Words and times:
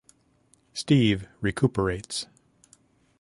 Steve 0.73 1.27
recuperates. 1.41 2.25